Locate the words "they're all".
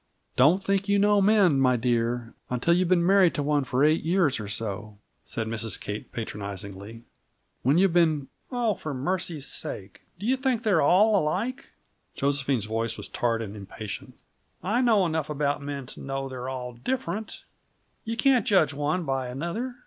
10.63-11.15, 16.27-16.73